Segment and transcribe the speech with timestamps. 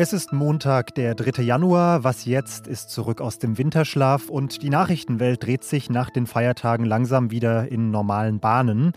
[0.00, 1.42] Es ist Montag, der 3.
[1.42, 2.02] Januar.
[2.02, 6.84] Was jetzt ist zurück aus dem Winterschlaf und die Nachrichtenwelt dreht sich nach den Feiertagen
[6.84, 8.94] langsam wieder in normalen Bahnen.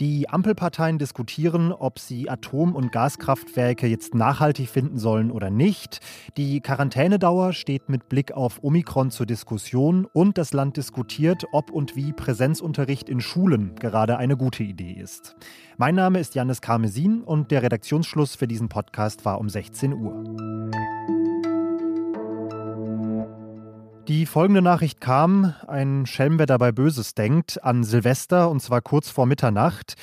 [0.00, 6.00] Die Ampelparteien diskutieren, ob sie Atom- und Gaskraftwerke jetzt nachhaltig finden sollen oder nicht.
[6.38, 11.96] Die Quarantänedauer steht mit Blick auf Omikron zur Diskussion und das Land diskutiert, ob und
[11.96, 15.36] wie Präsenzunterricht in Schulen gerade eine gute Idee ist.
[15.76, 21.19] Mein Name ist Janis Karmesin und der Redaktionsschluss für diesen Podcast war um 16 Uhr.
[24.08, 29.10] Die folgende Nachricht kam, ein Schelm, wer dabei Böses denkt, an Silvester und zwar kurz
[29.10, 29.94] vor Mitternacht.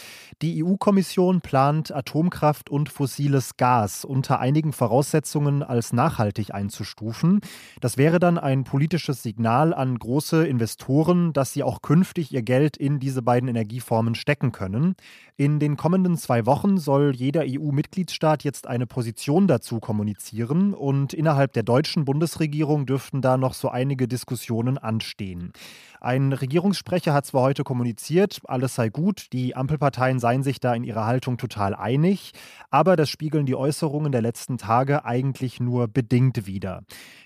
[0.44, 7.42] Die EU-Kommission plant Atomkraft und fossiles Gas unter einigen Voraussetzungen als nachhaltig einzustufen.
[7.82, 12.78] Das wäre dann ein politisches Signal an große Investoren, dass sie auch künftig ihr Geld
[12.78, 14.96] in diese beiden Energieformen stecken können.
[15.38, 21.54] In den kommenden zwei Wochen soll jeder EU-Mitgliedstaat jetzt eine Position dazu kommunizieren und innerhalb
[21.54, 25.54] der deutschen Bundesregierung dürften da noch so einige Diskussionen anstehen.
[26.00, 30.84] Ein Regierungssprecher hat zwar heute kommuniziert, alles sei gut, die Ampelparteien seien sich da in
[30.84, 32.34] ihrer Haltung total einig,
[32.70, 36.84] aber das spiegeln die Äußerungen der letzten Tage eigentlich nur bedingt wider.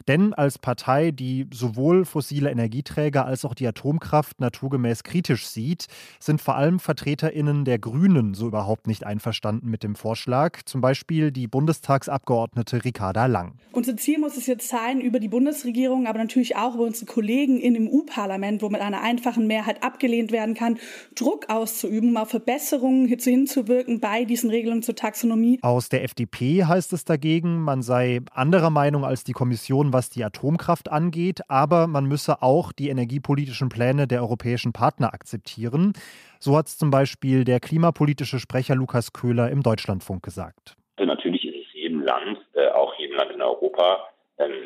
[0.08, 5.88] Denn als Partei, die sowohl fossile Energieträger als auch die Atomkraft naturgemäß kritisch sieht,
[6.20, 11.32] sind vor allem Vertreterinnen der Grünen so überhaupt nicht einverstanden mit dem Vorschlag, zum Beispiel
[11.32, 13.56] die Bundestagsabgeordnete Ricarda Lang.
[13.74, 17.60] Unser Ziel muss es jetzt sein, über die Bundesregierung, aber natürlich auch über unsere Kollegen
[17.60, 20.78] in dem EU-Parlament wo mit einer einfachen Mehrheit abgelehnt werden kann,
[21.16, 25.60] Druck auszuüben, um auf Verbesserungen hinzuwirken bei diesen Regelungen zur Taxonomie.
[25.62, 30.24] Aus der FDP heißt es dagegen, man sei anderer Meinung als die Kommission, was die
[30.24, 35.94] Atomkraft angeht, aber man müsse auch die energiepolitischen Pläne der europäischen Partner akzeptieren.
[36.40, 40.76] So hat es zum Beispiel der klimapolitische Sprecher Lukas Köhler im Deutschlandfunk gesagt.
[41.00, 44.00] Natürlich ist es jedem Land, äh, auch jedem Land in Europa,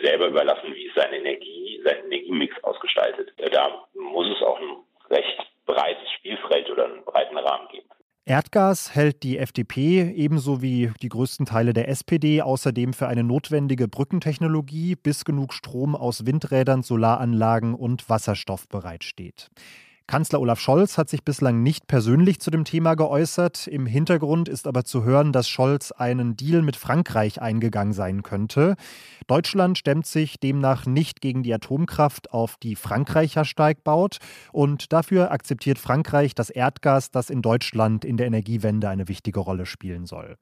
[0.01, 3.33] selber überlassen, wie es seine Energie, seinen Energiemix ausgestaltet.
[3.51, 4.77] Da muss es auch ein
[5.09, 7.87] recht breites Spielfeld oder einen breiten Rahmen geben.
[8.27, 13.87] Erdgas hält die FDP ebenso wie die größten Teile der SPD außerdem für eine notwendige
[13.87, 19.49] Brückentechnologie, bis genug Strom aus Windrädern, Solaranlagen und Wasserstoff bereitsteht.
[20.07, 23.65] Kanzler Olaf Scholz hat sich bislang nicht persönlich zu dem Thema geäußert.
[23.65, 28.75] Im Hintergrund ist aber zu hören, dass Scholz einen Deal mit Frankreich eingegangen sein könnte.
[29.25, 34.19] Deutschland stemmt sich demnach nicht gegen die Atomkraft, auf die Frankreicher Steig baut.
[34.51, 39.65] Und dafür akzeptiert Frankreich das Erdgas, das in Deutschland in der Energiewende eine wichtige Rolle
[39.65, 40.37] spielen soll.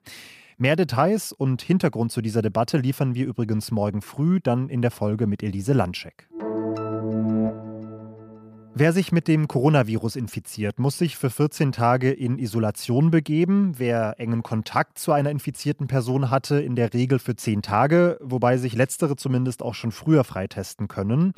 [0.58, 4.90] Mehr Details und Hintergrund zu dieser Debatte liefern wir übrigens morgen früh, dann in der
[4.90, 6.28] Folge mit Elise Landschek.
[8.76, 13.74] Wer sich mit dem Coronavirus infiziert, muss sich für 14 Tage in Isolation begeben.
[13.76, 18.56] Wer engen Kontakt zu einer infizierten Person hatte, in der Regel für 10 Tage, wobei
[18.56, 21.34] sich letztere zumindest auch schon früher freitesten können.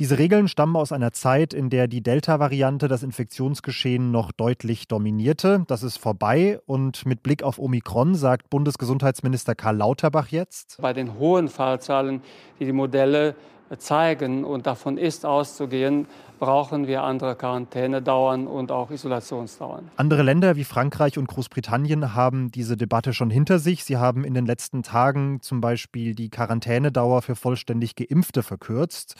[0.00, 5.62] Diese Regeln stammen aus einer Zeit, in der die Delta-Variante das Infektionsgeschehen noch deutlich dominierte.
[5.68, 10.78] Das ist vorbei und mit Blick auf Omikron sagt Bundesgesundheitsminister Karl Lauterbach jetzt.
[10.80, 12.20] Bei den hohen Fallzahlen,
[12.58, 13.36] die die Modelle
[13.78, 16.06] zeigen und davon ist auszugehen,
[16.38, 19.90] brauchen wir andere Quarantänedauern und auch Isolationsdauern.
[19.96, 23.84] Andere Länder wie Frankreich und Großbritannien haben diese Debatte schon hinter sich.
[23.84, 29.14] Sie haben in den letzten Tagen zum Beispiel die Quarantänedauer für vollständig Geimpfte verkürzt.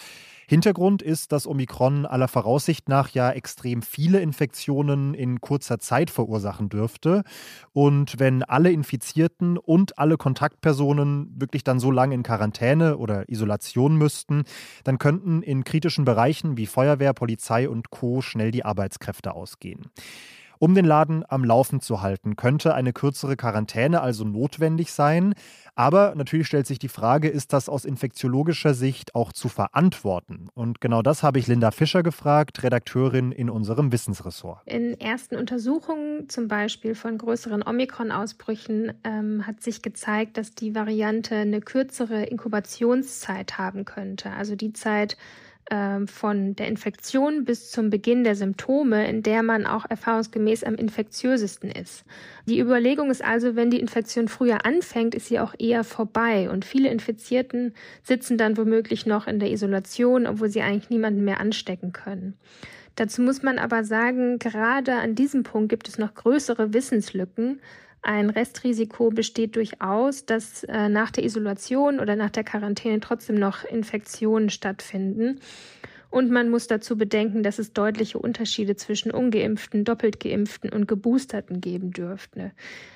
[0.50, 6.69] Hintergrund ist, dass Omikron aller Voraussicht nach ja extrem viele Infektionen in kurzer Zeit verursachen
[6.69, 7.22] dürfte.
[7.72, 13.94] Und wenn alle Infizierten und alle Kontaktpersonen wirklich dann so lange in Quarantäne oder Isolation
[13.94, 14.43] müssten,
[14.83, 19.93] dann könnten in kritischen Bereichen wie Feuerwehr, Polizei und Co schnell die Arbeitskräfte ausgehen.
[20.62, 25.32] Um den Laden am Laufen zu halten, könnte eine kürzere Quarantäne also notwendig sein.
[25.75, 30.50] Aber natürlich stellt sich die Frage, ist das aus infektiologischer Sicht auch zu verantworten?
[30.53, 34.60] Und genau das habe ich Linda Fischer gefragt, Redakteurin in unserem Wissensressort.
[34.66, 41.36] In ersten Untersuchungen, zum Beispiel von größeren Omikron-Ausbrüchen, ähm, hat sich gezeigt, dass die Variante
[41.36, 44.33] eine kürzere Inkubationszeit haben könnte.
[44.33, 45.16] Also die Zeit,
[45.71, 50.74] ähm, von der Infektion bis zum Beginn der Symptome, in der man auch erfahrungsgemäß am
[50.74, 52.04] infektiösesten ist.
[52.47, 56.65] Die Überlegung ist also, wenn die Infektion früher anfängt, ist sie auch eher vorbei und
[56.65, 61.92] viele Infizierten sitzen dann womöglich noch in der Isolation, obwohl sie eigentlich niemanden mehr anstecken
[61.92, 62.34] können.
[62.97, 67.60] Dazu muss man aber sagen, gerade an diesem Punkt gibt es noch größere Wissenslücken,
[68.02, 73.64] ein Restrisiko besteht durchaus, dass äh, nach der Isolation oder nach der Quarantäne trotzdem noch
[73.64, 75.41] Infektionen stattfinden.
[76.10, 81.60] Und man muss dazu bedenken, dass es deutliche Unterschiede zwischen ungeimpften, doppelt geimpften und geboosterten
[81.60, 82.50] geben dürfte.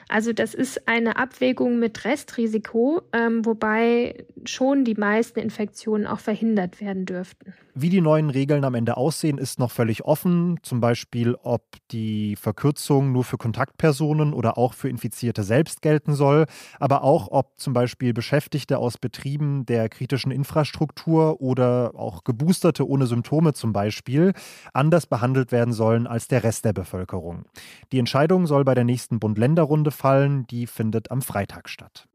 [0.08, 6.80] Also das ist eine Abwägung mit Restrisiko, ähm, wobei schon die meisten Infektionen auch verhindert
[6.80, 7.54] werden dürften.
[7.74, 10.60] Wie die neuen Regeln am Ende aussehen, ist noch völlig offen.
[10.62, 16.46] Zum Beispiel, ob die Verkürzung nur für Kontaktpersonen oder auch für Infizierte selbst gelten soll,
[16.78, 23.06] aber auch, ob zum Beispiel Beschäftigte aus Betrieben der kritischen Infrastruktur oder auch Geboosterte ohne
[23.06, 24.32] Symptome zum Beispiel
[24.72, 27.44] anders behandelt werden sollen als der Rest der Bevölkerung.
[27.90, 32.08] Die Entscheidung soll bei der nächsten Bund-Länder-Runde fallen, die findet am Freitag statt.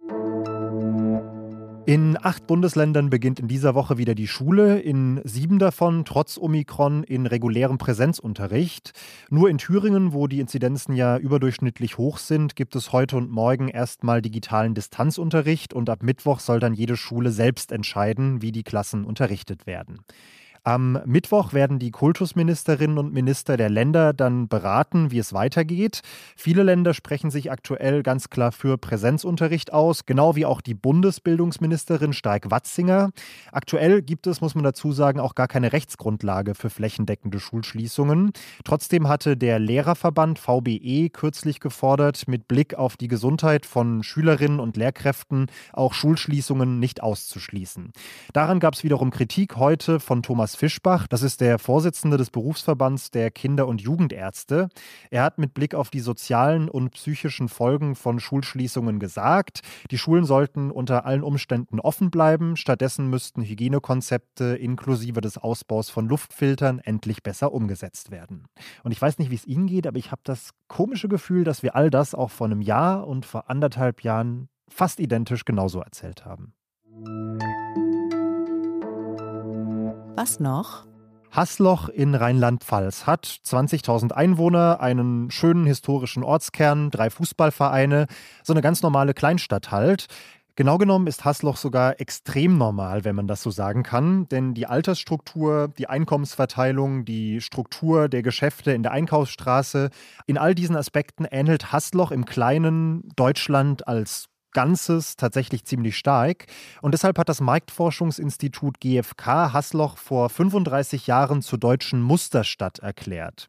[1.90, 7.04] In acht Bundesländern beginnt in dieser Woche wieder die Schule, in sieben davon trotz Omikron
[7.04, 8.92] in regulärem Präsenzunterricht.
[9.32, 13.70] Nur in Thüringen, wo die Inzidenzen ja überdurchschnittlich hoch sind, gibt es heute und morgen
[13.70, 19.04] erstmal digitalen Distanzunterricht und ab Mittwoch soll dann jede Schule selbst entscheiden, wie die Klassen
[19.04, 20.02] unterrichtet werden.
[20.64, 26.02] Am Mittwoch werden die Kultusministerinnen und Minister der Länder dann beraten, wie es weitergeht.
[26.36, 32.14] Viele Länder sprechen sich aktuell ganz klar für Präsenzunterricht aus, genau wie auch die Bundesbildungsministerin
[32.14, 33.12] Steig-Watzinger.
[33.52, 38.32] Aktuell gibt es, muss man dazu sagen, auch gar keine Rechtsgrundlage für flächendeckende Schulschließungen.
[38.66, 44.78] Trotzdem hatte der Lehrerverband VBE kürzlich gefordert, mit Blick auf die Gesundheit von Schülerinnen und
[44.78, 47.92] Lehrkräften auch Schulschließungen nicht auszuschließen.
[48.34, 51.08] Daran gab es wiederum Kritik heute von Thomas Thomas Fischbach.
[51.08, 54.70] Das ist der Vorsitzende des Berufsverbands der Kinder- und Jugendärzte.
[55.12, 59.62] Er hat mit Blick auf die sozialen und psychischen Folgen von Schulschließungen gesagt,
[59.92, 62.56] die Schulen sollten unter allen Umständen offen bleiben.
[62.56, 68.48] Stattdessen müssten Hygienekonzepte inklusive des Ausbaus von Luftfiltern endlich besser umgesetzt werden.
[68.84, 71.62] Und ich weiß nicht, wie es Ihnen geht, aber ich habe das komische Gefühl, dass
[71.62, 76.26] wir all das auch vor einem Jahr und vor anderthalb Jahren fast identisch genauso erzählt
[76.26, 76.54] haben.
[80.22, 80.86] Was noch?
[81.32, 88.08] Hassloch in Rheinland-Pfalz hat 20.000 Einwohner, einen schönen historischen Ortskern, drei Fußballvereine,
[88.44, 90.08] so eine ganz normale Kleinstadt halt.
[90.58, 94.66] Genau genommen ist Hassloch sogar extrem normal, wenn man das so sagen kann, denn die
[94.66, 99.90] Altersstruktur, die Einkommensverteilung, die Struktur der Geschäfte in der Einkaufsstraße,
[100.28, 106.46] in all diesen Aspekten ähnelt Hassloch im kleinen Deutschland als Ganzes tatsächlich ziemlich stark.
[106.82, 113.48] Und deshalb hat das Marktforschungsinstitut GfK Hassloch vor 35 Jahren zur deutschen Musterstadt erklärt.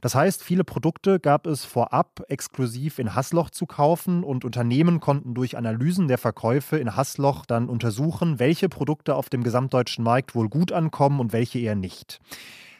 [0.00, 5.34] Das heißt, viele Produkte gab es vorab exklusiv in Hassloch zu kaufen und Unternehmen konnten
[5.34, 10.48] durch Analysen der Verkäufe in Hassloch dann untersuchen, welche Produkte auf dem gesamtdeutschen Markt wohl
[10.48, 12.20] gut ankommen und welche eher nicht.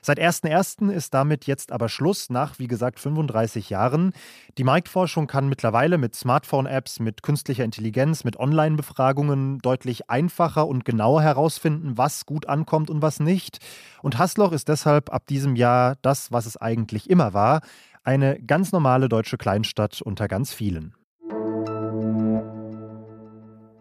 [0.03, 0.91] Seit 1.1.
[0.91, 4.13] ist damit jetzt aber Schluss nach, wie gesagt, 35 Jahren.
[4.57, 11.23] Die Marktforschung kann mittlerweile mit Smartphone-Apps, mit künstlicher Intelligenz, mit Online-Befragungen deutlich einfacher und genauer
[11.23, 13.59] herausfinden, was gut ankommt und was nicht.
[14.03, 17.61] Und Hassloch ist deshalb ab diesem Jahr das, was es eigentlich immer war,
[18.03, 20.95] eine ganz normale deutsche Kleinstadt unter ganz vielen.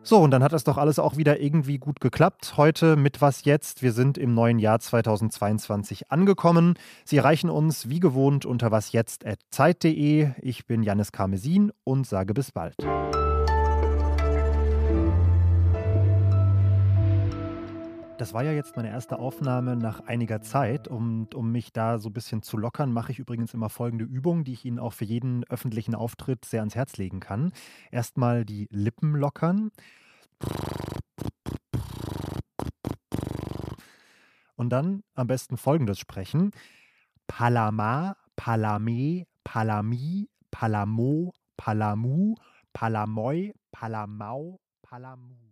[0.09, 2.57] So, und dann hat das doch alles auch wieder irgendwie gut geklappt.
[2.57, 3.83] Heute mit Was jetzt?
[3.83, 6.79] Wir sind im neuen Jahr 2022 angekommen.
[7.05, 10.31] Sie erreichen uns wie gewohnt unter wasjetzt.zeit.de.
[10.41, 12.75] Ich bin Janis Karmesin und sage bis bald.
[18.19, 22.09] Das war ja jetzt meine erste Aufnahme nach einiger Zeit und um mich da so
[22.09, 25.05] ein bisschen zu lockern, mache ich übrigens immer folgende Übung, die ich Ihnen auch für
[25.05, 27.53] jeden öffentlichen Auftritt sehr ans Herz legen kann.
[27.91, 29.71] Erstmal die Lippen lockern.
[34.57, 36.51] Und dann am besten folgendes sprechen.
[37.25, 42.35] Palama, Palame, Palami, Palamo, Palamu,
[42.73, 45.48] Palamoi, Palamau, Palamu.